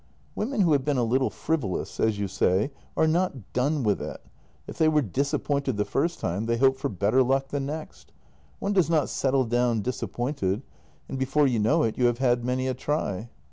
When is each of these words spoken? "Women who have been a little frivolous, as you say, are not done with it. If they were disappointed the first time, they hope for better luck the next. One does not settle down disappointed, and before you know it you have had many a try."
"Women 0.35 0.61
who 0.61 0.71
have 0.71 0.83
been 0.83 0.97
a 0.97 1.03
little 1.03 1.29
frivolous, 1.29 1.99
as 1.99 2.17
you 2.17 2.27
say, 2.27 2.71
are 2.97 3.05
not 3.05 3.53
done 3.53 3.83
with 3.83 4.01
it. 4.01 4.19
If 4.65 4.79
they 4.79 4.87
were 4.87 5.03
disappointed 5.03 5.77
the 5.77 5.85
first 5.85 6.19
time, 6.19 6.47
they 6.47 6.57
hope 6.57 6.75
for 6.75 6.89
better 6.89 7.21
luck 7.21 7.49
the 7.49 7.59
next. 7.59 8.11
One 8.57 8.73
does 8.73 8.89
not 8.89 9.09
settle 9.09 9.45
down 9.45 9.81
disappointed, 9.83 10.63
and 11.07 11.19
before 11.19 11.45
you 11.45 11.59
know 11.59 11.83
it 11.83 11.99
you 11.99 12.05
have 12.05 12.17
had 12.17 12.43
many 12.43 12.65
a 12.67 12.73
try." 12.73 13.29